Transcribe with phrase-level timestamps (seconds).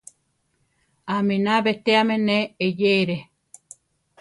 [1.15, 3.17] Aminá betéame ne eyéere.